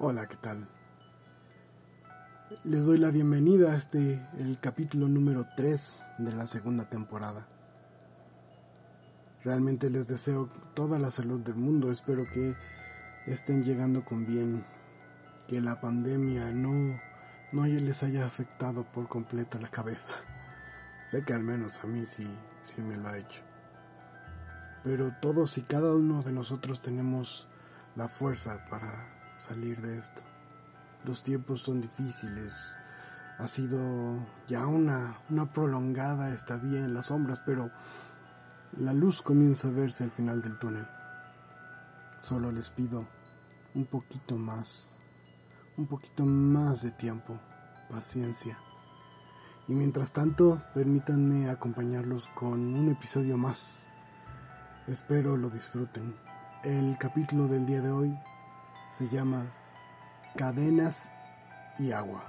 [0.00, 0.66] Hola, ¿qué tal?
[2.64, 7.46] Les doy la bienvenida a este, el capítulo número 3 de la segunda temporada.
[9.44, 12.54] Realmente les deseo toda la salud del mundo, espero que
[13.26, 14.64] estén llegando con bien,
[15.46, 17.00] que la pandemia no,
[17.52, 20.10] no les haya afectado por completo la cabeza.
[21.06, 22.26] Sé que al menos a mí sí,
[22.62, 23.42] sí me lo ha hecho.
[24.82, 27.46] Pero todos y cada uno de nosotros tenemos
[27.94, 30.22] la fuerza para salir de esto.
[31.04, 32.76] Los tiempos son difíciles.
[33.38, 37.70] Ha sido ya una, una prolongada estadía en las sombras, pero
[38.78, 40.86] la luz comienza a verse al final del túnel.
[42.20, 43.06] Solo les pido
[43.74, 44.90] un poquito más,
[45.76, 47.38] un poquito más de tiempo,
[47.90, 48.58] paciencia.
[49.66, 53.86] Y mientras tanto, permítanme acompañarlos con un episodio más.
[54.86, 56.14] Espero lo disfruten.
[56.62, 58.18] El capítulo del día de hoy
[58.96, 59.52] se llama
[60.36, 61.10] Cadenas
[61.80, 62.24] y Agua.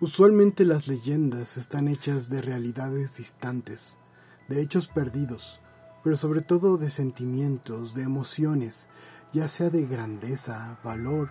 [0.00, 3.98] Usualmente las leyendas están hechas de realidades distantes,
[4.46, 5.60] de hechos perdidos,
[6.04, 8.86] pero sobre todo de sentimientos, de emociones,
[9.32, 11.30] ya sea de grandeza, valor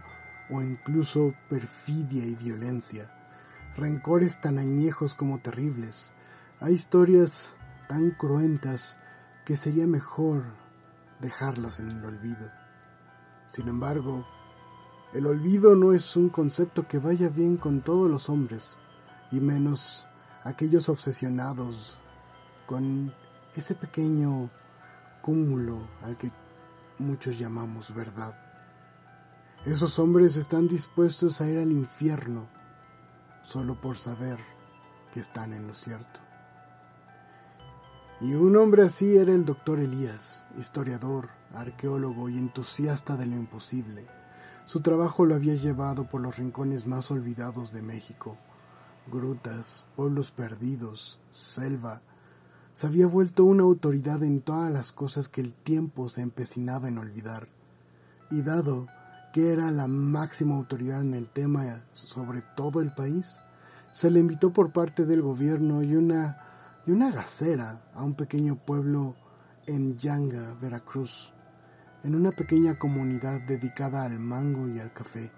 [0.50, 3.09] o incluso perfidia y violencia,
[3.78, 6.12] rencores tan añejos como terribles.
[6.59, 7.53] Hay historias
[7.88, 9.00] tan cruentas
[9.45, 10.66] que sería mejor
[11.19, 12.51] dejarlas en el olvido.
[13.49, 14.25] Sin embargo,
[15.13, 18.77] el olvido no es un concepto que vaya bien con todos los hombres,
[19.31, 20.05] y menos
[20.43, 21.97] aquellos obsesionados
[22.65, 23.13] con
[23.55, 24.49] ese pequeño
[25.21, 26.31] cúmulo al que
[26.99, 28.38] muchos llamamos verdad.
[29.65, 32.47] Esos hombres están dispuestos a ir al infierno
[33.43, 34.39] solo por saber
[35.13, 36.27] que están en lo cierto.
[38.19, 44.07] Y un hombre así era el doctor Elías, historiador, arqueólogo y entusiasta de lo imposible.
[44.65, 48.35] Su trabajo lo había llevado por los rincones más olvidados de México,
[49.11, 52.01] grutas, pueblos perdidos, selva.
[52.73, 56.97] Se había vuelto una autoridad en todas las cosas que el tiempo se empecinaba en
[56.97, 57.47] olvidar.
[58.31, 58.88] Y dado
[59.31, 63.39] que era la máxima autoridad en el tema sobre todo el país,
[63.94, 66.47] se le invitó por parte del gobierno y una
[66.88, 69.16] y una gacera a un pequeño pueblo
[69.66, 71.34] en Yanga, Veracruz,
[72.03, 75.30] en una pequeña comunidad dedicada al mango y al café.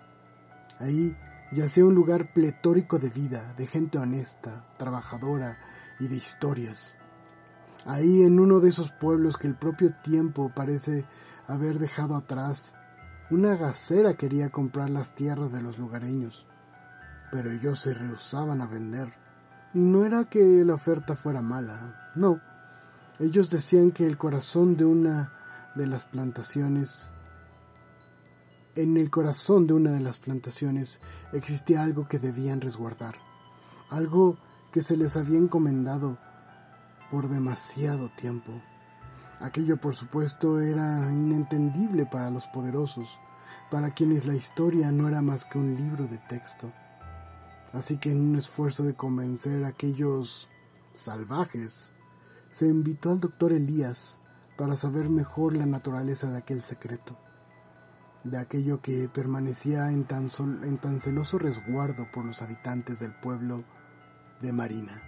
[0.78, 1.18] Ahí
[1.52, 5.58] yacía un lugar pletórico de vida, de gente honesta, trabajadora
[6.00, 6.94] y de historias.
[7.86, 11.06] Ahí en uno de esos pueblos que el propio tiempo parece
[11.48, 12.76] haber dejado atrás,
[13.32, 16.46] una gacera quería comprar las tierras de los lugareños,
[17.32, 19.19] pero ellos se rehusaban a vender
[19.74, 22.40] y no era que la oferta fuera mala, no.
[23.20, 25.32] Ellos decían que el corazón de una
[25.76, 27.12] de las plantaciones,
[28.76, 31.02] en el corazón de una de las plantaciones
[31.34, 33.16] existía algo que debían resguardar,
[33.90, 34.38] algo
[34.72, 36.18] que se les había encomendado
[37.12, 38.52] por demasiado tiempo.
[39.40, 43.20] Aquello, por supuesto, era inentendible para los poderosos,
[43.70, 46.72] para quienes la historia no era más que un libro de texto.
[47.74, 50.50] Así que en un esfuerzo de convencer a aquellos
[50.96, 51.92] salvajes,
[52.50, 54.18] se invitó al doctor Elías
[54.58, 57.18] para saber mejor la naturaleza de aquel secreto,
[58.24, 60.30] de aquello que permanecía en tan,
[60.64, 63.64] en tan celoso resguardo por los habitantes del pueblo
[64.42, 65.04] de Marina.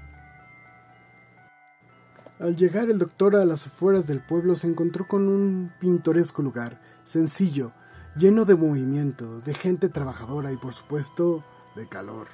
[2.39, 6.79] Al llegar el doctor a las afueras del pueblo se encontró con un pintoresco lugar,
[7.03, 7.71] sencillo,
[8.15, 11.43] lleno de movimiento, de gente trabajadora y por supuesto
[11.75, 12.27] de calor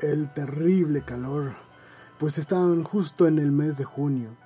[0.00, 1.54] el terrible calor,
[2.18, 4.36] pues estaban justo en el mes de junio.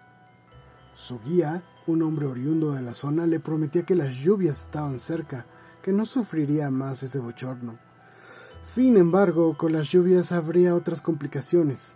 [0.95, 5.47] Su guía, un hombre oriundo de la zona, le prometía que las lluvias estaban cerca,
[5.83, 7.79] que no sufriría más ese bochorno.
[8.63, 11.95] Sin embargo, con las lluvias habría otras complicaciones.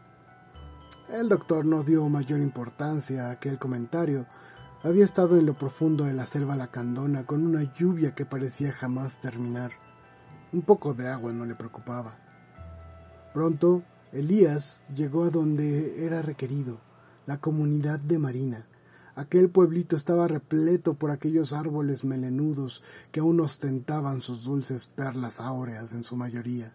[1.08, 4.26] El doctor no dio mayor importancia a aquel comentario.
[4.82, 9.20] Había estado en lo profundo de la selva lacandona con una lluvia que parecía jamás
[9.20, 9.72] terminar.
[10.52, 12.23] Un poco de agua no le preocupaba.
[13.34, 13.82] Pronto,
[14.12, 16.78] Elías llegó a donde era requerido,
[17.26, 18.68] la comunidad de Marina.
[19.16, 25.94] Aquel pueblito estaba repleto por aquellos árboles melenudos que aún ostentaban sus dulces perlas áureas
[25.94, 26.74] en su mayoría.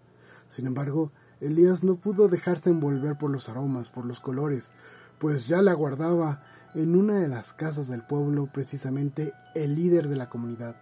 [0.49, 4.73] Sin embargo, Elías no pudo dejarse envolver por los aromas, por los colores,
[5.17, 6.43] pues ya le aguardaba
[6.75, 10.75] en una de las casas del pueblo precisamente el líder de la comunidad,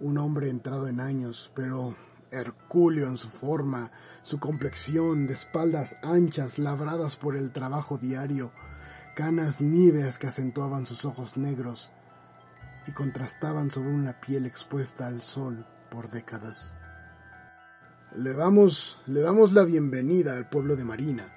[0.00, 1.94] un hombre entrado en años, pero
[2.30, 3.90] hercúleo en su forma,
[4.22, 8.52] su complexión de espaldas anchas labradas por el trabajo diario,
[9.14, 11.90] canas níveas que acentuaban sus ojos negros
[12.86, 16.74] y contrastaban sobre una piel expuesta al sol por décadas.
[18.16, 21.32] Le damos, le damos la bienvenida al pueblo de Marina,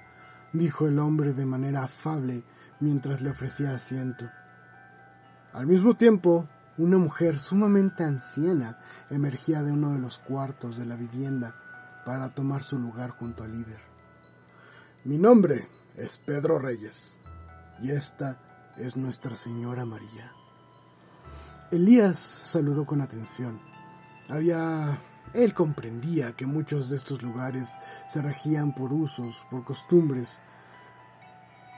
[0.52, 2.44] dijo el hombre de manera afable
[2.80, 4.28] mientras le ofrecía asiento.
[5.52, 6.48] Al mismo tiempo,
[6.78, 8.78] una mujer sumamente anciana
[9.10, 11.54] emergía de uno de los cuartos de la vivienda
[12.04, 13.80] para tomar su lugar junto al líder.
[15.04, 17.16] Mi nombre es Pedro Reyes
[17.80, 18.38] y esta
[18.76, 20.32] es Nuestra Señora María.
[21.70, 23.60] Elías saludó con atención.
[24.28, 24.98] Había
[25.34, 30.40] él comprendía que muchos de estos lugares se regían por usos, por costumbres.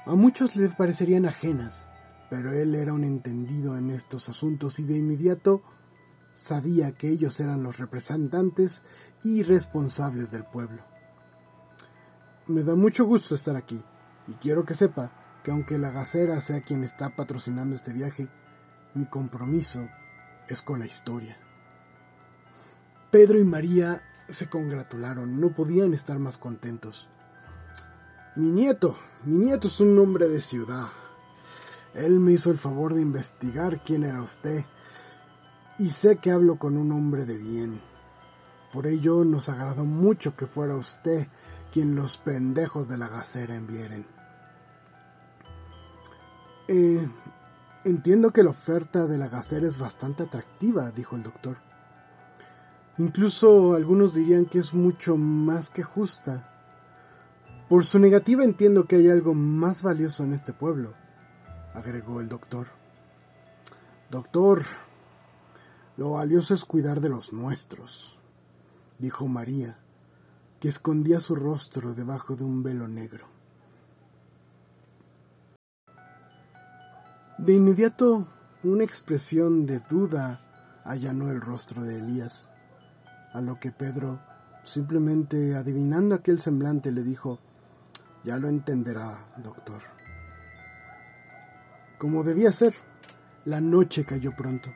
[0.07, 1.87] A muchos les parecerían ajenas,
[2.35, 5.63] pero él era un entendido en estos asuntos y de inmediato
[6.33, 8.83] sabía que ellos eran los representantes
[9.23, 10.83] y responsables del pueblo.
[12.49, 13.81] Me da mucho gusto estar aquí,
[14.27, 15.13] y quiero que sepa
[15.45, 18.27] que aunque la gacera sea quien está patrocinando este viaje,
[18.95, 19.89] mi compromiso
[20.49, 21.39] es con la historia.
[23.13, 27.09] Pedro y María se congratularon, no podían estar más contentos.
[28.35, 30.89] Mi nieto, mi nieto es un hombre de ciudad.
[31.95, 34.65] Él me hizo el favor de investigar quién era usted,
[35.79, 37.81] y sé que hablo con un hombre de bien.
[38.73, 41.29] Por ello nos agradó mucho que fuera usted
[41.73, 44.07] quien los pendejos de la gacera envieren.
[46.67, 47.09] Eh,
[47.85, 51.57] entiendo que la oferta de la gacera es bastante atractiva, dijo el doctor.
[52.99, 56.49] Incluso algunos dirían que es mucho más que justa.
[57.69, 60.95] Por su negativa entiendo que hay algo más valioso en este pueblo,
[61.75, 62.69] agregó el doctor.
[64.11, 64.65] Doctor,
[65.97, 68.19] lo valioso es cuidar de los nuestros,
[68.99, 69.79] dijo María,
[70.61, 73.27] que escondía su rostro debajo de un velo negro.
[77.39, 78.29] De inmediato,
[78.63, 80.41] una expresión de duda
[80.85, 82.51] allanó el rostro de Elías
[83.33, 84.21] a lo que Pedro,
[84.63, 87.41] simplemente adivinando aquel semblante, le dijo,
[88.23, 89.94] ya lo entenderá, doctor.
[92.05, 92.75] Como debía ser,
[93.47, 94.69] la noche cayó pronto,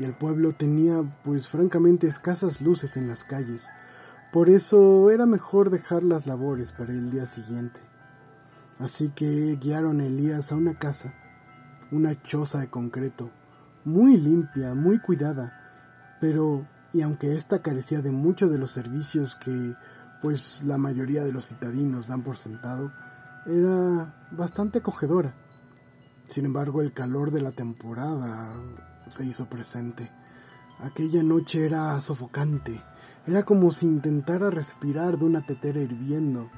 [0.00, 3.70] y el pueblo tenía, pues francamente, escasas luces en las calles,
[4.32, 7.78] por eso era mejor dejar las labores para el día siguiente.
[8.80, 11.14] Así que guiaron a Elías a una casa,
[11.92, 13.30] una choza de concreto,
[13.84, 15.56] muy limpia, muy cuidada,
[16.20, 19.76] pero y aunque ésta carecía de muchos de los servicios que
[20.20, 22.90] pues la mayoría de los citadinos dan por sentado,
[23.46, 25.32] era bastante acogedora.
[26.30, 28.54] Sin embargo, el calor de la temporada
[29.08, 30.12] se hizo presente.
[30.78, 32.80] Aquella noche era sofocante,
[33.26, 36.48] era como si intentara respirar de una tetera hirviendo.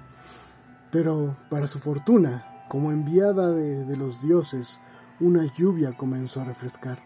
[0.91, 4.79] Pero, para su fortuna, como enviada de, los dioses,
[5.21, 6.99] una lluvia comenzó a refrescar,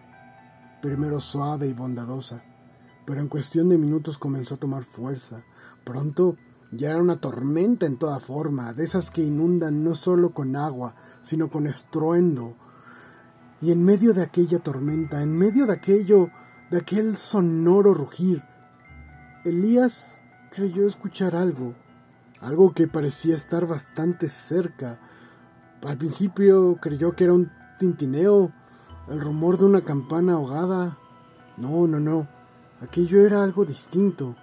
[0.82, 2.42] primero suave y bondadosa,
[3.04, 5.44] pero en cuestión de minutos comenzó a tomar fuerza.
[5.84, 6.36] Pronto
[6.72, 10.94] ya era una tormenta en toda forma, de esas que inundan no solo con agua,
[11.22, 12.56] sino con estruendo.
[13.60, 16.30] Y en medio de aquella tormenta, en medio de aquello,
[16.70, 18.42] de aquel sonoro rugir,
[19.44, 20.22] Elías
[20.54, 21.74] creyó escuchar algo,
[22.40, 24.98] algo que parecía estar bastante cerca.
[25.86, 28.52] Al principio creyó que era un tintineo,
[29.08, 30.98] el rumor de una campana ahogada.
[31.56, 32.28] No, no, no.
[32.80, 34.36] Aquello era algo distinto.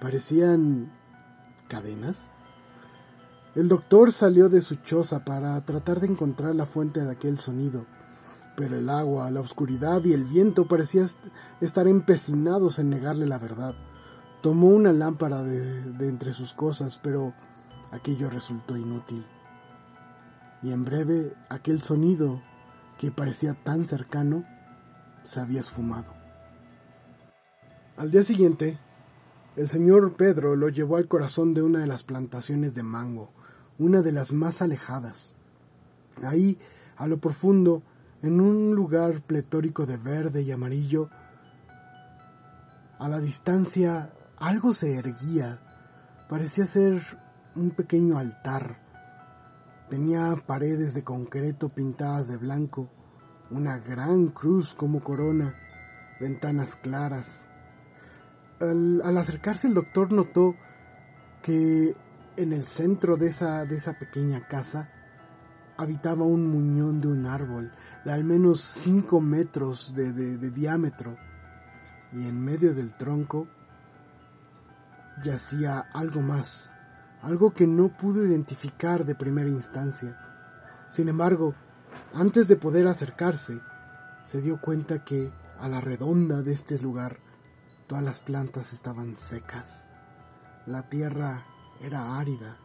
[0.00, 0.92] Parecían
[1.68, 2.32] cadenas.
[3.54, 7.86] El doctor salió de su choza para tratar de encontrar la fuente de aquel sonido,
[8.56, 11.08] pero el agua, la oscuridad y el viento parecían
[11.60, 13.74] estar empecinados en negarle la verdad.
[14.42, 17.34] Tomó una lámpara de, de entre sus cosas, pero
[17.90, 19.24] aquello resultó inútil.
[20.62, 22.42] Y en breve aquel sonido,
[22.98, 24.44] que parecía tan cercano,
[25.24, 26.12] se había esfumado.
[27.96, 28.78] Al día siguiente,
[29.58, 33.32] el señor Pedro lo llevó al corazón de una de las plantaciones de mango,
[33.76, 35.34] una de las más alejadas.
[36.22, 36.60] Ahí,
[36.96, 37.82] a lo profundo,
[38.22, 41.10] en un lugar pletórico de verde y amarillo,
[43.00, 45.58] a la distancia algo se erguía,
[46.28, 47.02] parecía ser
[47.56, 48.78] un pequeño altar.
[49.90, 52.92] Tenía paredes de concreto pintadas de blanco,
[53.50, 55.52] una gran cruz como corona,
[56.20, 57.48] ventanas claras,
[58.60, 60.56] al, acercarse el doctor notó
[61.42, 61.94] que
[62.36, 64.90] en el centro de esa, de esa pequeña casa
[65.76, 67.72] habitaba un muñón de un árbol
[68.04, 71.16] de al menos 5 metros de, de diámetro
[72.12, 73.46] y en medio del tronco
[75.24, 76.70] yacía algo más,
[77.22, 80.16] algo que no pudo identificar de primera instancia.
[80.90, 81.54] Sin embargo,
[82.14, 83.60] antes de poder acercarse,
[84.24, 87.18] se dio cuenta que a la redonda de este lugar
[87.88, 89.86] todas las plantas estaban secas.
[90.66, 91.44] La tierra
[91.82, 92.58] era árida.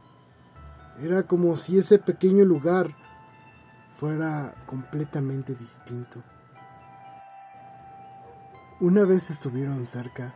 [1.00, 2.94] Era como si ese pequeño lugar
[3.94, 6.22] fuera completamente distinto.
[8.80, 10.36] Una vez estuvieron cerca,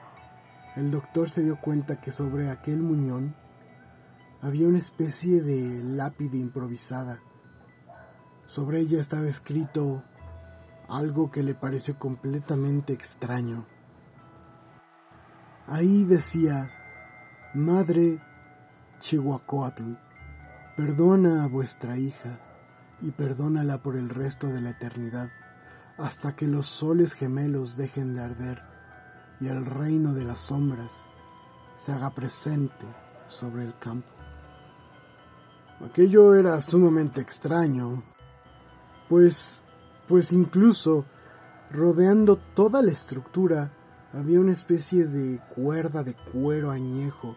[0.77, 3.36] el doctor se dio cuenta que sobre aquel muñón
[4.41, 7.20] había una especie de lápide improvisada.
[8.46, 10.03] Sobre ella estaba escrito
[10.88, 13.65] algo que le pareció completamente extraño.
[15.67, 16.71] Ahí decía,
[17.53, 18.21] Madre
[19.00, 19.95] Chihuacoatl,
[20.77, 22.39] perdona a vuestra hija
[23.01, 25.29] y perdónala por el resto de la eternidad,
[25.97, 28.62] hasta que los soles gemelos dejen de arder
[29.41, 31.05] y el reino de las sombras
[31.75, 32.86] se haga presente
[33.27, 34.07] sobre el campo.
[35.86, 38.03] Aquello era sumamente extraño,
[39.09, 39.65] pues,
[40.07, 41.05] pues incluso
[41.71, 43.74] rodeando toda la estructura
[44.17, 47.36] había una especie de cuerda de cuero añejo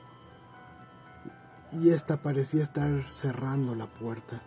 [1.73, 4.41] y ésta parecía estar cerrando la puerta.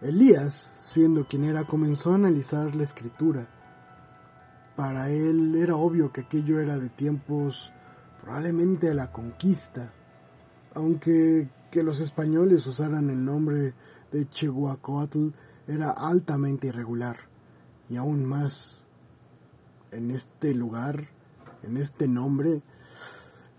[0.00, 3.48] Elías, siendo quien era, comenzó a analizar la escritura.
[4.76, 7.72] Para él era obvio que aquello era de tiempos
[8.22, 9.92] probablemente de la conquista,
[10.74, 13.74] aunque que los españoles usaran el nombre
[14.10, 15.28] de Chihuacoatl
[15.66, 17.18] era altamente irregular,
[17.90, 18.86] y aún más
[19.90, 21.08] en este lugar,
[21.62, 22.62] en este nombre,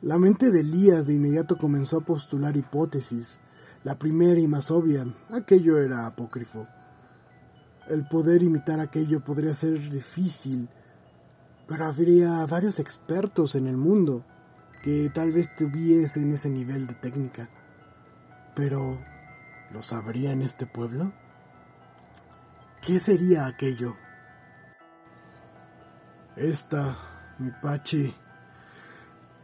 [0.02, 3.42] la mente de Elías de inmediato comenzó a postular hipótesis
[3.84, 6.68] la primera y más obvia, aquello era apócrifo.
[7.88, 10.68] El poder imitar aquello podría ser difícil,
[11.66, 14.26] pero habría varios expertos en el mundo
[14.84, 17.50] que tal vez tuviesen ese nivel de técnica.
[18.54, 19.00] Pero,
[19.72, 21.14] ¿lo sabría en este pueblo?
[22.86, 23.96] ¿Qué sería aquello?
[26.40, 26.96] Esta,
[27.38, 28.16] mi Pachi,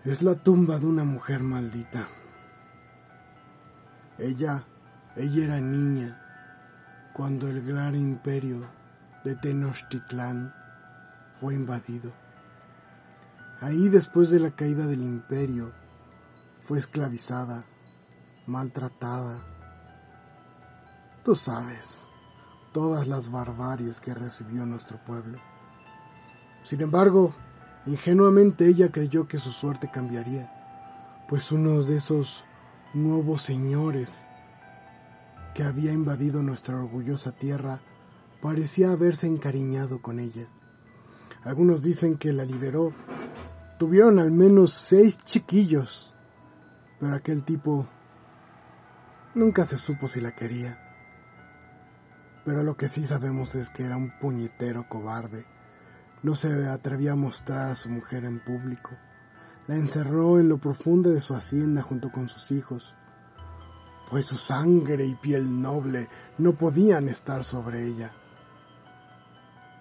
[0.06, 2.08] es la tumba de una mujer maldita.
[4.18, 4.64] Ella,
[5.18, 6.22] ella era niña
[7.14, 8.66] cuando el gran imperio
[9.26, 10.54] de Tenochtitlán
[11.42, 12.14] fue invadido.
[13.60, 15.74] Ahí después de la caída del imperio
[16.64, 17.66] fue esclavizada,
[18.48, 19.42] maltratada.
[21.26, 22.08] Tú sabes,
[22.72, 25.40] todas las barbaries que recibió nuestro pueblo.
[26.66, 27.36] Sin embargo,
[27.86, 32.44] ingenuamente ella creyó que su suerte cambiaría, pues uno de esos
[32.96, 34.30] nuevos señores
[35.54, 37.82] que había invadido nuestra orgullosa tierra
[38.42, 40.48] parecía haberse encariñado con ella.
[41.44, 42.94] Algunos dicen que la liberó.
[43.78, 46.16] Tuvieron al menos seis chiquillos,
[47.00, 47.86] pero aquel tipo
[49.36, 50.80] nunca se supo si la quería.
[52.44, 55.46] Pero lo que sí sabemos es que era un puñetero cobarde.
[56.26, 58.90] No se atrevía a mostrar a su mujer en público
[59.68, 62.96] la encerró en lo profundo de su hacienda junto con sus hijos,
[64.10, 68.12] pues su sangre y piel noble no podían estar sobre ella.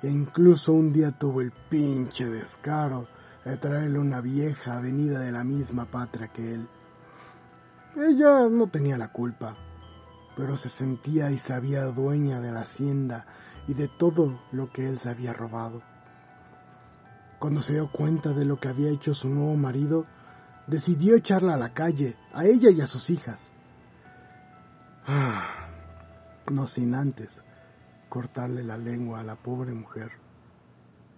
[0.02, 3.08] E incluso un día tuvo el pinche descaro
[3.42, 6.68] de traerle una vieja venida de la misma patria que él.
[7.96, 9.56] Ella no tenía la culpa,
[10.36, 13.24] pero se sentía y sabía dueña de la hacienda
[13.66, 15.93] y de todo lo que él se había robado.
[17.44, 20.06] Cuando se dio cuenta de lo que había hecho su nuevo marido,
[20.66, 23.52] decidió echarla a la calle, a ella y a sus hijas.
[26.50, 27.44] no sin antes
[28.08, 30.12] cortarle la lengua a la pobre mujer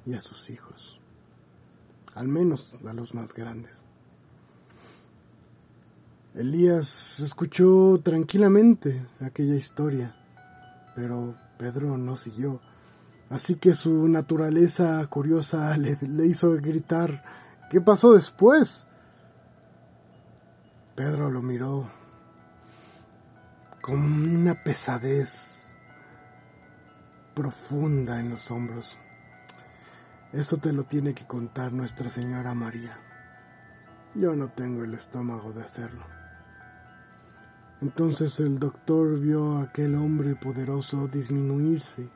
[0.04, 1.00] y a sus hijos,
[2.16, 3.84] al menos a los más grandes.
[6.34, 10.16] Elías escuchó tranquilamente aquella historia,
[10.96, 12.60] pero Pedro no siguió
[13.30, 17.22] Así que su naturaleza curiosa le, hizo gritar
[17.70, 18.86] ¿Qué pasó después?
[20.94, 21.90] Pedro lo miró
[23.80, 25.68] con una pesadez
[27.34, 28.96] profunda en los hombros.
[30.32, 32.96] Eso te lo tiene que contar Nuestra Señora María.
[34.14, 36.04] Yo no tengo el estómago de hacerlo.
[37.82, 42.08] Entonces el doctor vio a aquel hombre poderoso disminuirse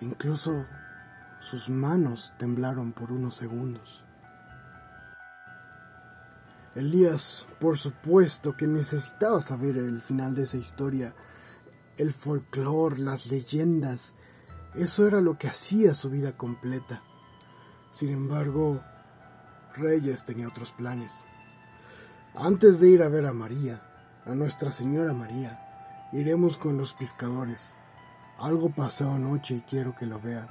[0.00, 0.66] Incluso
[1.40, 4.02] sus manos temblaron por unos segundos.
[6.74, 11.14] Elías, por supuesto que necesitaba saber el final de esa historia,
[11.96, 14.12] el folclore, las leyendas,
[14.74, 17.02] eso era lo que hacía su vida completa.
[17.92, 18.82] Sin embargo,
[19.74, 21.24] Reyes tenía otros planes.
[22.34, 23.80] Antes de ir a ver a María,
[24.26, 27.74] a Nuestra Señora María, iremos con los pescadores
[28.38, 30.48] Algo pasó anoche y quiero que lo vea.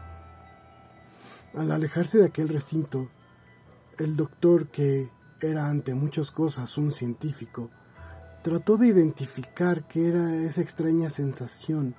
[1.55, 3.09] Al alejarse de aquel recinto,
[3.99, 5.09] el doctor, que
[5.41, 7.69] era ante muchas cosas un científico,
[8.41, 11.95] trató de identificar qué era esa extraña sensación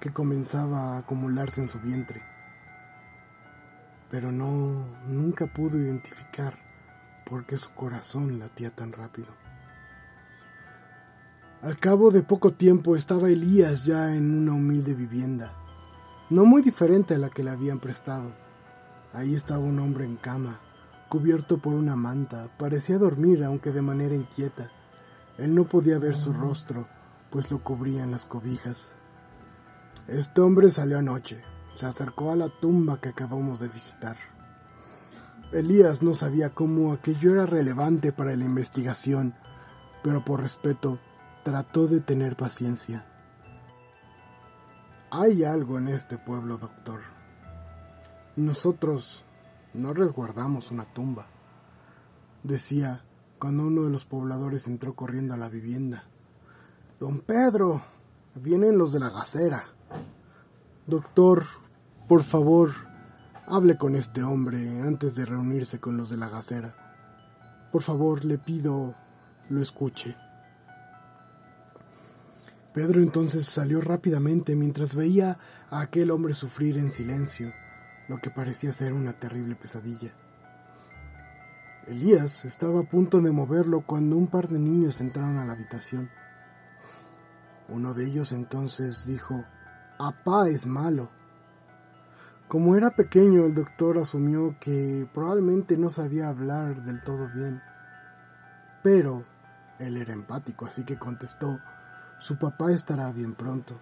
[0.00, 2.22] que comenzaba a acumularse en su vientre.
[4.10, 6.58] Pero no, nunca pudo identificar
[7.24, 9.28] por qué su corazón latía tan rápido.
[11.62, 15.52] Al cabo de poco tiempo estaba Elías ya en una humilde vivienda,
[16.28, 18.32] no muy diferente a la que le habían prestado.
[19.12, 20.58] Ahí estaba un hombre en cama,
[21.08, 24.72] cubierto por una manta, parecía dormir, aunque de manera inquieta.
[25.38, 26.88] Él no podía ver su rostro,
[27.30, 28.96] pues lo cubrían las cobijas.
[30.08, 31.42] Este hombre salió anoche,
[31.76, 34.16] se acercó a la tumba que acabamos de visitar.
[35.52, 39.36] Elías no sabía cómo aquello era relevante para la investigación,
[40.02, 40.98] pero por respeto
[41.42, 43.04] trató de tener paciencia.
[45.10, 47.00] Hay algo en este pueblo, doctor,
[48.36, 49.24] nosotros
[49.74, 51.26] no resguardamos una tumba,
[52.42, 53.04] decía
[53.38, 56.04] cuando uno de los pobladores entró corriendo a la vivienda.
[57.00, 57.82] Don Pedro,
[58.36, 59.64] vienen los de la gacera.
[60.86, 61.44] Doctor,
[62.08, 62.70] por favor,
[63.46, 66.74] hable con este hombre antes de reunirse con los de la gacera.
[67.72, 68.94] Por favor, le pido
[69.48, 70.16] lo escuche.
[72.72, 75.38] Pedro entonces salió rápidamente mientras veía
[75.70, 77.52] a aquel hombre sufrir en silencio
[78.08, 80.12] lo que parecía ser una terrible pesadilla.
[81.86, 86.10] Elías estaba a punto de moverlo cuando un par de niños entraron a la habitación.
[87.68, 89.44] Uno de ellos entonces dijo,
[89.98, 91.10] Apá es malo.
[92.48, 97.62] Como era pequeño, el doctor asumió que probablemente no sabía hablar del todo bien.
[98.82, 99.24] Pero
[99.78, 101.58] él era empático, así que contestó,
[102.22, 103.80] su papá estará bien pronto.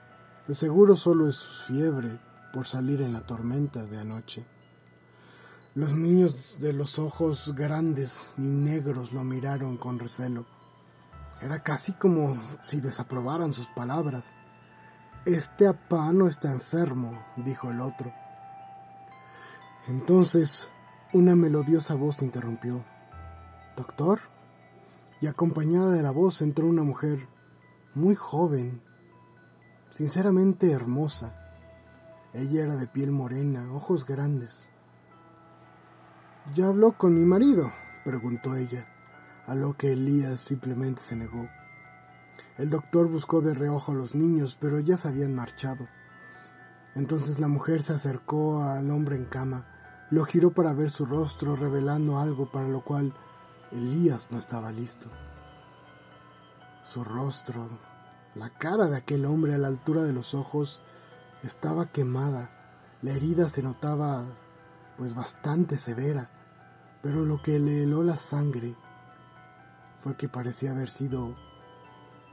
[0.48, 2.18] De seguro solo es fiebre
[2.54, 4.46] por salir en la tormenta de anoche.
[5.74, 10.46] Los niños de los ojos grandes y negros lo miraron con recelo.
[11.42, 14.32] Era casi como si desaprobaran sus palabras.
[15.26, 18.10] Este apá no está enfermo, dijo el otro.
[19.86, 20.70] Entonces
[21.12, 22.86] una melodiosa voz interrumpió.
[23.76, 24.18] ¿Doctor?
[25.20, 27.28] Y acompañada de la voz entró una mujer
[27.94, 28.80] muy joven,
[29.90, 31.34] sinceramente hermosa,
[32.32, 34.70] ella era de piel morena, ojos grandes.
[36.54, 37.72] ¿Ya habló con mi marido?
[38.04, 38.86] preguntó ella,
[39.46, 41.48] a lo que Elías simplemente se negó.
[42.56, 45.88] El doctor buscó de reojo a los niños, pero ya se habían marchado.
[46.94, 49.66] Entonces la mujer se acercó al hombre en cama,
[50.10, 53.12] lo giró para ver su rostro, revelando algo para lo cual
[53.72, 55.08] Elías no estaba listo.
[56.84, 57.68] Su rostro,
[58.34, 60.80] la cara de aquel hombre a la altura de los ojos,
[61.42, 62.50] estaba quemada,
[63.02, 64.26] la herida se notaba
[64.98, 66.30] pues bastante severa,
[67.02, 68.76] pero lo que le heló la sangre
[70.00, 71.34] fue que parecía haber sido...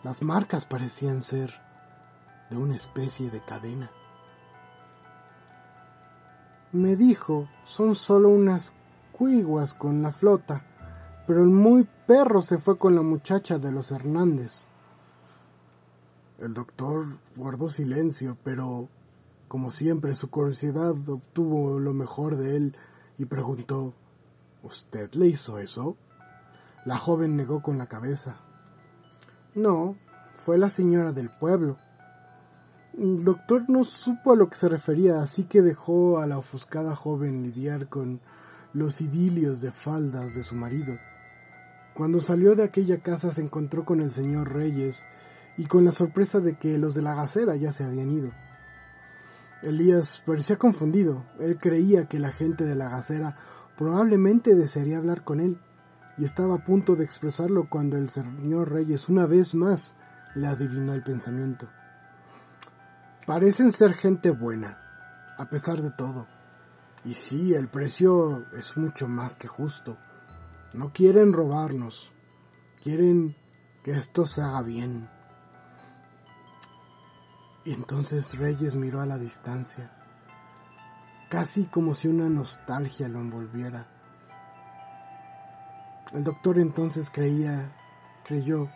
[0.03, 1.53] Las marcas parecían ser
[2.49, 3.91] de una especie de cadena.
[6.71, 8.75] Me dijo, son solo unas
[9.12, 10.63] cuiguas con la flota,
[11.27, 14.67] pero el muy perro se fue con la muchacha de los Hernández.
[16.39, 18.87] El doctor guardó silencio, pero
[19.47, 22.77] como siempre, su curiosidad obtuvo lo mejor de él
[23.17, 23.93] y preguntó
[24.63, 25.95] ¿Usted le hizo eso?
[26.85, 28.37] La joven negó con la cabeza.
[29.55, 29.95] No,
[30.35, 31.77] fue la señora del pueblo.
[32.97, 36.95] El doctor no supo a lo que se refería, así que dejó a la ofuscada
[36.95, 38.19] joven lidiar con
[38.73, 40.95] los idilios de faldas de su marido.
[41.97, 45.03] Cuando salió de aquella casa se encontró con el señor Reyes
[45.57, 48.29] y con la sorpresa de que los de la gacera ya se habían ido.
[49.63, 51.25] Elías parecía confundido.
[51.39, 53.36] Él creía que la gente de la gacera
[53.79, 55.60] probablemente desearía hablar con él,
[56.19, 59.95] y estaba a punto de expresarlo cuando el señor Reyes una vez más
[60.36, 61.67] le adivinó el pensamiento.
[63.25, 64.77] Parecen ser gente buena,
[65.39, 66.27] a pesar de todo.
[67.03, 69.97] Y sí, el precio es mucho más que justo.
[70.73, 72.12] No quieren robarnos,
[72.84, 73.36] quieren
[73.84, 75.10] que esto se haga bien.
[77.63, 79.91] Y entonces Reyes miró a la distancia,
[81.30, 83.88] casi como si una nostalgia lo envolviera.
[86.13, 87.75] El doctor entonces creía,
[88.25, 88.69] creyó,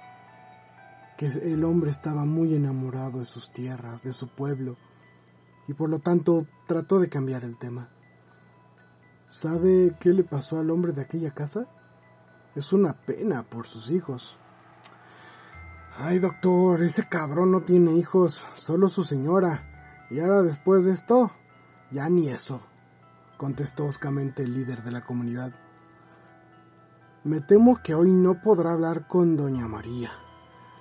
[1.17, 4.75] que el hombre estaba muy enamorado de sus tierras, de su pueblo,
[5.67, 7.89] y por lo tanto trató de cambiar el tema.
[9.29, 11.67] ¿Sabe qué le pasó al hombre de aquella casa?
[12.55, 14.37] Es una pena por sus hijos.
[15.97, 19.67] Ay, doctor, ese cabrón no tiene hijos, solo su señora.
[20.09, 21.31] Y ahora después de esto,
[21.91, 22.61] ya ni eso,
[23.37, 25.53] contestó oscamente el líder de la comunidad.
[27.23, 30.11] Me temo que hoy no podrá hablar con doña María.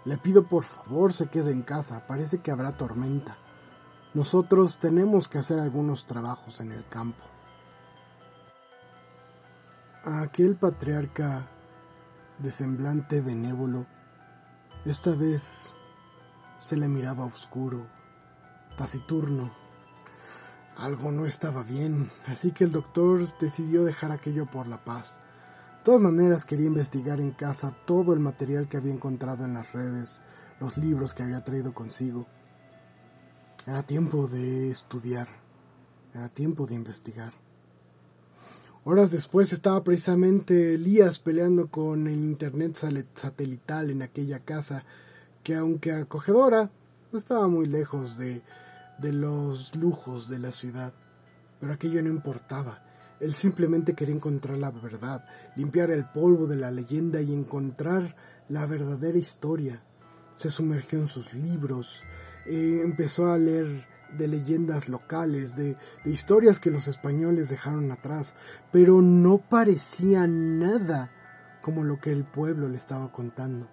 [0.05, 3.37] Le pido por favor se quede en casa, parece que habrá tormenta.
[4.15, 7.23] Nosotros tenemos que hacer algunos trabajos en el campo.
[10.05, 11.47] Aquel patriarca
[12.43, 13.87] de semblante benévolo,
[14.85, 15.71] esta vez
[16.59, 17.87] se le miraba oscuro,
[18.77, 19.53] taciturno.
[20.77, 25.21] Algo no estaba bien, así que el doctor decidió dejar aquello por la paz.
[25.79, 29.73] De todas maneras quería investigar en casa todo el material que había encontrado en las
[29.73, 30.23] redes,
[30.61, 32.27] los libros que había traído consigo.
[33.67, 35.29] Era tiempo de estudiar,
[36.15, 37.35] era tiempo de investigar.
[38.91, 42.77] Horas después estaba precisamente Elías peleando con el internet
[43.15, 44.83] satelital en aquella casa,
[45.45, 46.73] que aunque acogedora,
[47.13, 48.43] estaba muy lejos de,
[48.99, 50.93] de los lujos de la ciudad.
[51.61, 52.81] Pero aquello no importaba.
[53.21, 55.25] Él simplemente quería encontrar la verdad,
[55.55, 58.17] limpiar el polvo de la leyenda y encontrar
[58.49, 59.85] la verdadera historia.
[60.37, 62.03] Se sumergió en sus libros,
[62.45, 68.35] eh, empezó a leer de leyendas locales, de, historias que los españoles dejaron atrás,
[68.73, 71.11] pero no parecía nada
[71.63, 73.69] como lo que el pueblo le estaba contando.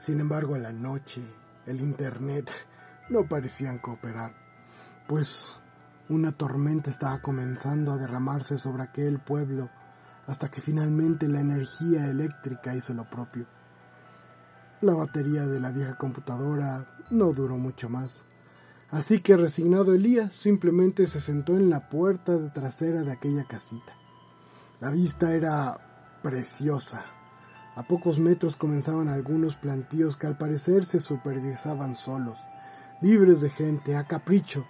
[0.00, 1.22] Sin embargo, la noche,
[1.66, 2.50] el Internet
[3.10, 4.34] no parecían cooperar,
[5.06, 5.60] pues
[6.08, 9.70] una tormenta estaba comenzando a derramarse sobre aquel pueblo
[10.26, 13.46] hasta que finalmente la energía eléctrica hizo lo propio.
[14.80, 18.26] La batería de la vieja computadora no duró mucho más.
[18.94, 23.92] Así que resignado Elías simplemente se sentó en la puerta trasera de aquella casita.
[24.80, 27.04] La vista era preciosa.
[27.74, 32.38] A pocos metros comenzaban algunos plantíos que al parecer se supervisaban solos,
[33.02, 34.64] libres de gente, a capricho,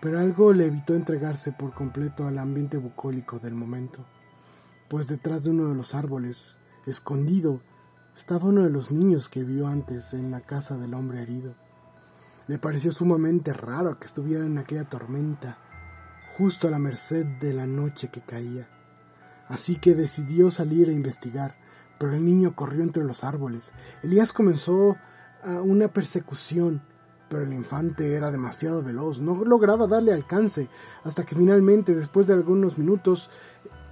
[0.00, 4.06] pero algo le evitó entregarse por completo al ambiente bucólico del momento,
[4.88, 7.60] pues detrás de uno de los árboles, escondido,
[8.16, 11.56] estaba uno de los niños que vio antes en la casa del hombre herido.
[12.50, 15.58] Le pareció sumamente raro que estuviera en aquella tormenta,
[16.36, 18.66] justo a la merced de la noche que caía.
[19.46, 21.54] Así que decidió salir a investigar,
[21.96, 23.70] pero el niño corrió entre los árboles.
[24.02, 24.96] Elías comenzó
[25.62, 26.82] una persecución,
[27.28, 30.68] pero el infante era demasiado veloz, no lograba darle alcance,
[31.04, 33.30] hasta que finalmente, después de algunos minutos,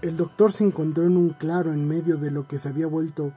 [0.03, 3.33] el doctor se encontró en un claro en medio de lo que se había vuelto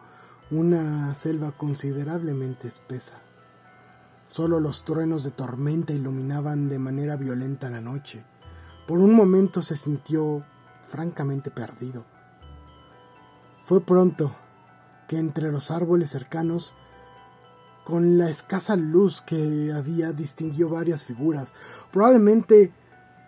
[0.49, 3.21] una selva considerablemente espesa.
[4.31, 8.23] Solo los truenos de tormenta iluminaban de manera violenta la noche.
[8.87, 10.45] Por un momento se sintió
[10.87, 12.05] francamente perdido.
[13.61, 14.33] Fue pronto
[15.09, 16.73] que entre los árboles cercanos,
[17.83, 21.53] con la escasa luz que había, distinguió varias figuras.
[21.91, 22.71] Probablemente,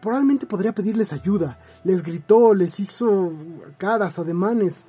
[0.01, 1.59] probablemente podría pedirles ayuda.
[1.83, 3.33] Les gritó, les hizo
[3.77, 4.87] caras, ademanes.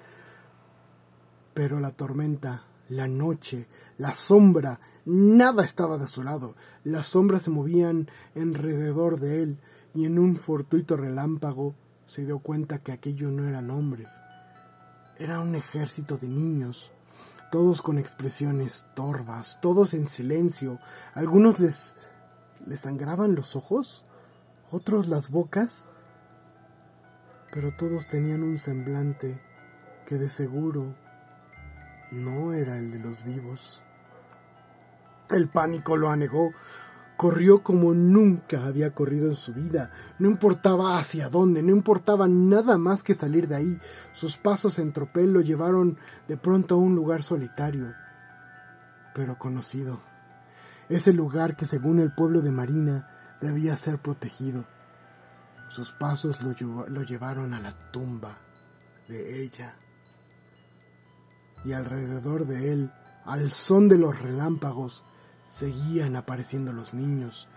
[1.55, 3.67] Pero la tormenta, la noche,
[3.99, 6.57] la sombra Nada estaba de su lado.
[6.83, 9.61] Las sombras se movían alrededor de él
[9.95, 11.75] y en un fortuito relámpago
[12.07, 14.21] se dio cuenta que aquello no eran hombres.
[15.19, 16.91] Era un ejército de niños,
[17.53, 20.79] todos con expresiones torvas, todos en silencio.
[21.13, 21.97] Algunos les,
[22.67, 24.07] les sangraban los ojos,
[24.71, 25.87] otros las bocas,
[27.53, 29.39] pero todos tenían un semblante
[30.07, 30.97] que de seguro
[32.11, 33.83] no era el de los vivos.
[35.31, 36.53] El pánico lo anegó.
[37.17, 39.93] Corrió como nunca había corrido en su vida.
[40.19, 43.81] No importaba hacia dónde, no importaba nada más que salir de ahí.
[44.13, 47.95] Sus pasos en tropel lo llevaron de pronto a un lugar solitario,
[49.15, 50.01] pero conocido.
[50.89, 53.07] Ese lugar que según el pueblo de Marina
[53.41, 54.65] debía ser protegido.
[55.69, 58.39] Sus pasos lo, llevaron a la tumba
[59.09, 59.77] de ella.
[61.65, 62.93] Y alrededor de él,
[63.25, 65.05] al son de los relámpagos,
[65.49, 67.49] seguían apareciendo los niños.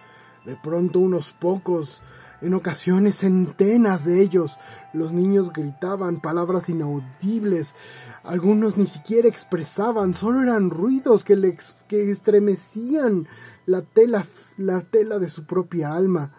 [0.45, 2.01] De pronto unos pocos,
[2.41, 4.57] en ocasiones centenas de ellos.
[4.93, 7.75] Los niños gritaban palabras inaudibles.
[8.23, 13.27] Algunos ni siquiera expresaban, solo eran ruidos que, le, que estremecían
[13.65, 14.25] la tela,
[14.57, 16.33] la tela de su propia alma.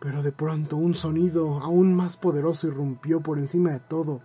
[0.00, 4.20] Pero de pronto un sonido aún más poderoso irrumpió por encima de todo.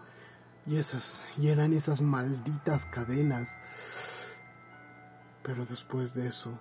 [0.70, 3.58] Y esas, y eran esas malditas cadenas.
[5.42, 6.60] Pero después de eso,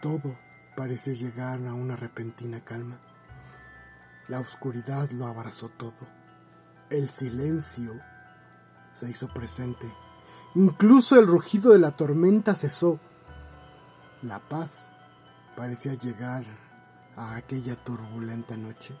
[0.00, 0.38] todo
[0.76, 3.00] pareció llegar a una repentina calma.
[4.28, 6.06] La oscuridad lo abrazó todo.
[6.88, 8.00] El silencio
[8.94, 9.92] se hizo presente.
[10.54, 13.00] Incluso el rugido de la tormenta cesó.
[14.22, 14.92] La paz
[15.56, 16.44] parecía llegar
[17.16, 18.94] a aquella turbulenta noche.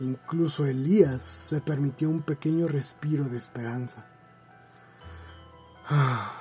[0.00, 4.06] Incluso Elías se permitió un pequeño respiro de esperanza.
[5.88, 6.32] Ah,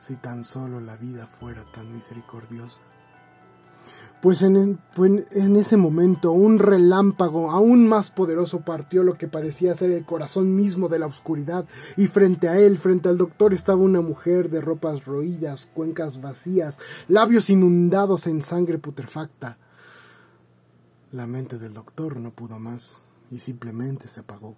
[0.00, 2.80] si tan solo la vida fuera tan misericordiosa.
[4.22, 9.90] Pues en, en, ese momento un relámpago aún más poderoso partió lo que parecía ser
[9.90, 14.02] el corazón mismo de la oscuridad, y frente a él, frente al doctor, estaba una
[14.02, 19.56] mujer de ropas roídas, cuencas vacías, labios inundados en sangre putrefacta.
[21.12, 24.56] La mente del doctor no pudo más y simplemente se apagó.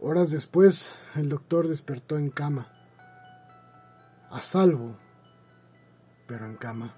[0.00, 2.68] Horas después, el doctor despertó en cama,
[4.30, 4.96] a salvo,
[6.26, 6.94] pero en cama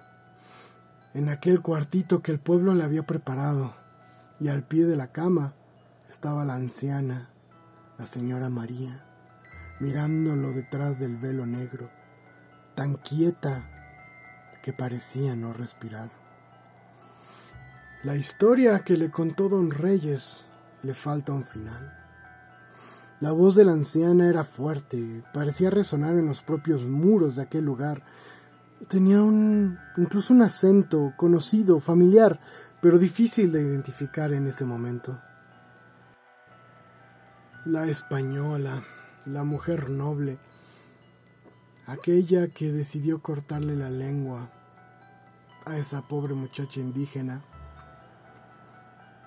[1.13, 3.75] en aquel cuartito que el pueblo le había preparado,
[4.39, 5.55] y al pie de la cama
[6.09, 7.31] estaba la anciana,
[7.99, 9.05] la señora María,
[9.81, 11.91] mirándolo detrás del velo negro,
[12.77, 13.69] tan quieta
[14.63, 16.20] que parecía no respirar.
[18.03, 20.45] La historia que le contó don Reyes
[20.83, 21.97] le falta un final.
[23.21, 27.65] La voz de la anciana era fuerte, parecía resonar en los propios muros de aquel
[27.65, 28.03] lugar,
[28.89, 32.41] Tenía un incluso un acento conocido, familiar,
[32.81, 35.21] pero difícil de identificar en ese momento.
[37.67, 38.83] La española,
[39.27, 40.39] la mujer noble,
[41.87, 44.51] aquella que decidió cortarle la lengua
[45.67, 47.45] a esa pobre muchacha indígena,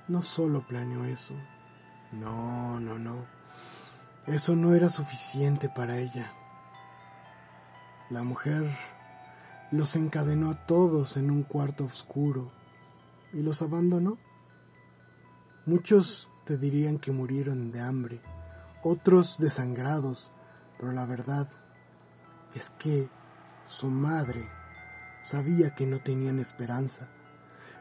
[0.08, 1.34] no solo planeó eso,
[2.12, 3.26] no, no, no,
[4.28, 6.32] eso no era suficiente para ella.
[8.10, 8.70] La mujer
[9.72, 12.52] los encadenó a todos en un cuarto oscuro
[13.34, 14.18] y los abandonó.
[15.66, 18.22] Muchos te dirían que murieron de hambre,
[18.84, 20.30] otros desangrados,
[20.78, 21.50] pero la verdad
[22.54, 23.10] es que
[23.66, 24.48] su madre
[25.24, 27.08] sabía que no tenían esperanza.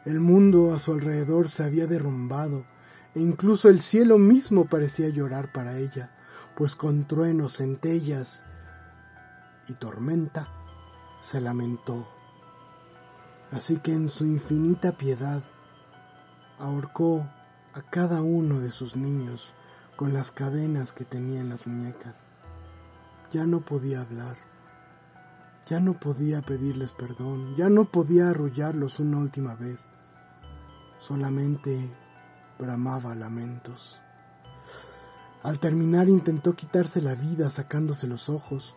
[0.04, 2.64] El mundo a su alrededor se había derrumbado
[3.14, 6.10] e incluso el cielo mismo parecía llorar para ella,
[6.56, 8.42] pues con truenos, centellas
[9.68, 10.48] y tormenta
[11.22, 12.08] se lamentó.
[13.52, 15.44] Así que en su infinita piedad
[16.58, 17.28] ahorcó
[17.74, 19.52] a cada uno de sus niños
[19.96, 22.26] con las cadenas que tenía en las muñecas.
[23.30, 24.36] Ya no podía hablar,
[25.66, 29.88] ya no podía pedirles perdón, ya no podía arrullarlos una última vez,
[30.98, 31.88] solamente
[32.58, 34.00] bramaba lamentos.
[35.42, 38.74] Al terminar intentó quitarse la vida sacándose los ojos,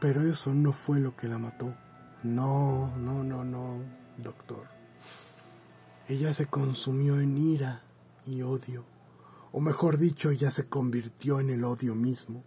[0.00, 1.74] pero eso no fue lo que la mató.
[2.22, 3.82] No, no, no, no,
[4.16, 4.66] doctor.
[6.08, 7.82] Ella se consumió en ira
[8.24, 8.86] y odio,
[9.52, 12.44] o mejor dicho, ella se convirtió en el odio mismo.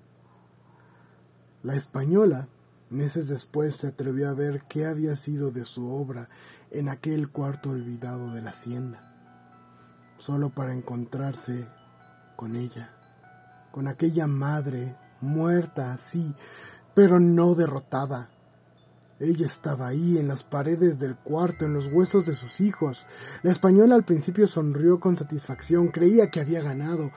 [1.62, 2.48] La española,
[2.92, 6.30] meses después, se atrevió a ver qué había sido de su obra
[6.70, 9.02] en aquel cuarto olvidado de la hacienda,
[10.18, 11.68] solo para encontrarse
[12.36, 12.94] con ella,
[13.72, 16.36] con aquella madre muerta así,
[16.94, 18.30] pero no derrotada.
[19.20, 23.06] Ella estaba ahí, en las paredes del cuarto, en los huesos de sus hijos.
[23.44, 27.12] La española al principio sonrió con satisfacción, creía que había ganado,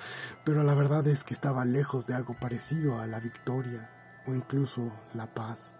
[0.45, 3.94] pero la verdad es que estaba lejos de algo parecido a la victoria
[4.27, 5.75] o incluso la paz.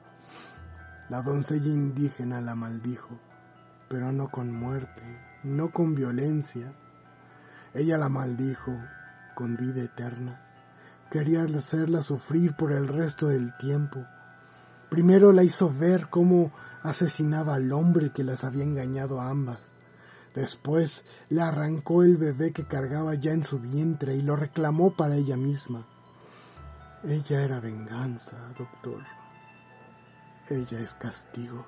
[1.09, 3.19] La doncella indígena la maldijo,
[3.89, 5.03] pero no con muerte,
[5.43, 6.73] no con violencia.
[7.75, 8.73] Ella la maldijo
[9.35, 10.41] con vida eterna.
[11.11, 14.05] Quería hacerla sufrir por el resto del tiempo.
[14.89, 16.53] Primero la hizo ver cómo
[16.83, 19.73] asesinaba al hombre que las había engañado a ambas.
[20.35, 25.15] Después le arrancó el bebé que cargaba ya en su vientre y lo reclamó para
[25.15, 25.87] ella misma.
[27.07, 29.03] Ella era venganza, doctor.
[30.49, 31.67] Ella es castigo.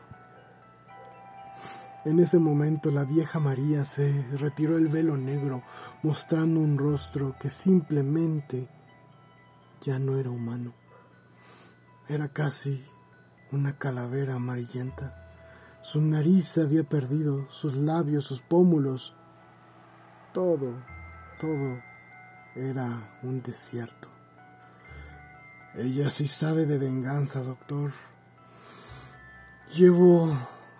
[2.06, 5.62] En ese momento la vieja María se retiró el velo negro,
[6.02, 8.66] mostrando un rostro que simplemente
[9.82, 10.72] ya no era humano.
[12.08, 12.82] Era casi
[13.52, 15.22] una calavera amarillenta.
[15.82, 19.14] Su nariz se había perdido, sus labios, sus pómulos.
[20.32, 20.82] Todo,
[21.38, 21.78] todo
[22.54, 24.15] era un desierto.
[25.76, 27.92] Ella sí sabe de venganza, doctor.
[29.74, 30.32] Llevo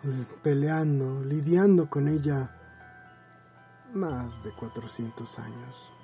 [0.04, 2.50] eh, peleando, lidiando con ella
[3.92, 5.96] más de 400 años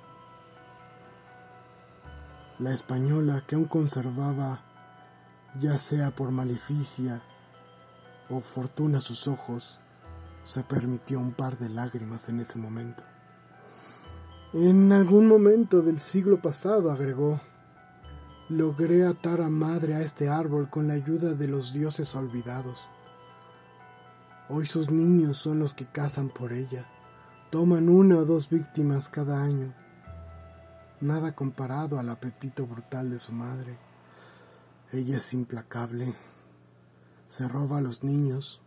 [2.59, 4.61] la española que aún conservaba,
[5.59, 7.21] ya sea por maleficia
[8.29, 9.79] o fortuna sus ojos,
[10.43, 13.03] se permitió un par de lágrimas en ese momento.
[14.53, 17.41] En algún momento del siglo pasado, agregó,
[18.49, 22.79] logré atar a madre a este árbol con la ayuda de los dioses olvidados.
[24.49, 26.85] Hoy sus niños son los que cazan por ella.
[27.49, 29.73] Toman una o dos víctimas cada año.
[30.99, 33.77] Nada comparado al apetito brutal de su madre.
[34.91, 36.13] Ella es implacable.
[37.27, 38.61] Se roba a los niños,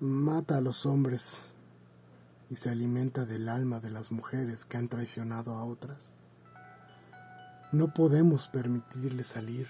[0.00, 1.42] mata a los hombres
[2.48, 6.12] y se alimenta del alma de las mujeres que han traicionado a otras.
[7.72, 9.68] No podemos permitirle salir.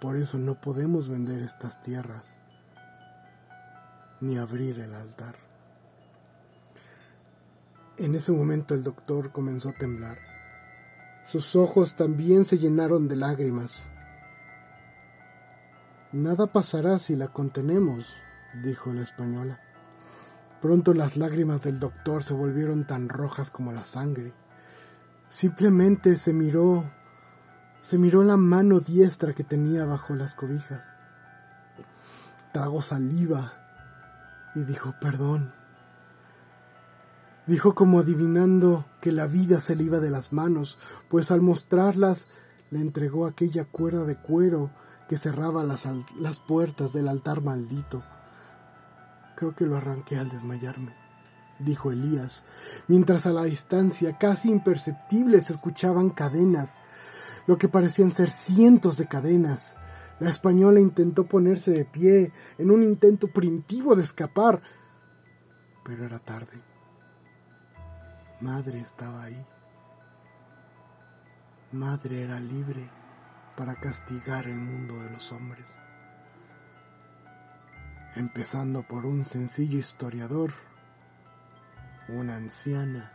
[0.00, 2.38] Por eso no podemos vender estas tierras
[4.20, 5.36] ni abrir el altar.
[7.96, 10.18] En ese momento el doctor comenzó a temblar.
[11.26, 13.88] Sus ojos también se llenaron de lágrimas.
[16.12, 18.06] Nada pasará si la contenemos,
[18.62, 19.60] dijo la española.
[20.60, 24.32] Pronto las lágrimas del doctor se volvieron tan rojas como la sangre.
[25.34, 26.84] Simplemente se miró,
[27.82, 30.86] se miró la mano diestra que tenía bajo las cobijas.
[32.52, 33.52] Tragó saliva
[34.54, 35.52] y dijo perdón.
[37.48, 42.28] Dijo como adivinando que la vida se le iba de las manos, pues al mostrarlas
[42.70, 44.70] le entregó aquella cuerda de cuero
[45.08, 48.04] que cerraba las, las puertas del altar maldito.
[49.34, 51.03] Creo que lo arranqué al desmayarme
[51.58, 52.44] dijo Elías,
[52.88, 56.80] mientras a la distancia, casi imperceptibles, se escuchaban cadenas,
[57.46, 59.76] lo que parecían ser cientos de cadenas.
[60.20, 64.62] La española intentó ponerse de pie en un intento primitivo de escapar,
[65.84, 66.62] pero era tarde.
[68.40, 69.46] Madre estaba ahí.
[71.72, 72.88] Madre era libre
[73.56, 75.76] para castigar el mundo de los hombres,
[78.16, 80.52] empezando por un sencillo historiador
[82.08, 83.10] una anciana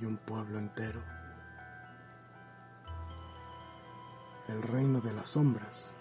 [0.00, 1.00] y un pueblo entero.
[4.48, 5.94] El reino de las sombras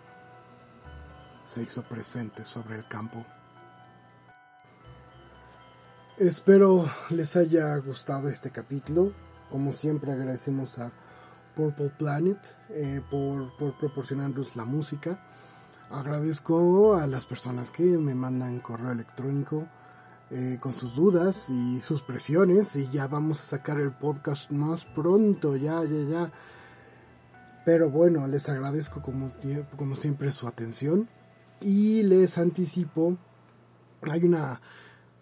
[1.45, 3.25] se hizo presente sobre el campo.
[6.17, 9.11] Espero les haya gustado este capítulo.
[9.49, 10.91] Como siempre agradecemos a
[11.55, 12.37] Purple Planet
[12.69, 15.23] eh, por, por proporcionarnos la música.
[15.91, 19.67] Agradezco a las personas que me mandan correo electrónico
[20.35, 24.83] eh, con sus dudas y sus presiones y ya vamos a sacar el podcast más
[24.83, 26.31] pronto, ya, ya, ya.
[27.65, 29.31] Pero bueno, les agradezco como,
[29.77, 31.07] como siempre su atención
[31.61, 33.15] y les anticipo,
[34.01, 34.59] hay una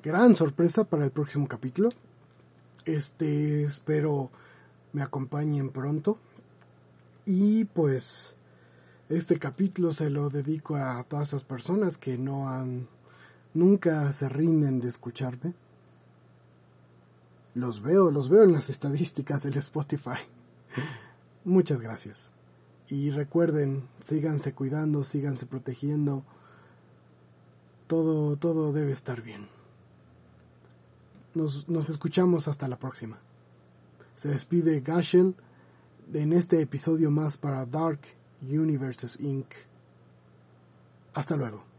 [0.02, 1.90] gran sorpresa para el próximo capítulo.
[2.86, 4.32] Este, espero
[4.94, 6.20] me acompañen pronto.
[7.26, 8.38] Y pues
[9.10, 12.88] este capítulo se lo dedico a todas esas personas que no han
[13.54, 15.54] nunca se rinden de escucharme.
[17.54, 20.20] Los veo, los veo en las estadísticas del Spotify.
[21.44, 22.32] Muchas gracias.
[22.88, 26.24] Y recuerden, síganse cuidando, síganse protegiendo.
[27.88, 29.48] Todo, todo debe estar bien.
[31.34, 33.20] Nos, nos escuchamos hasta la próxima.
[34.16, 35.36] Se despide Gashel
[36.14, 38.02] en este episodio más para Dark
[38.42, 39.48] Universes Inc.
[41.14, 41.71] Hasta luego.